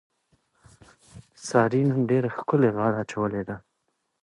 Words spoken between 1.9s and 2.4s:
ډېره